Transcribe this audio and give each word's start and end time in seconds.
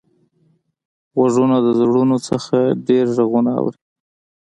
غوږونه 1.15 1.57
د 1.65 1.67
زړونو 1.79 2.15
نه 2.31 2.61
ډېر 2.87 3.05
غږونه 3.15 3.51
اوري 3.59 3.79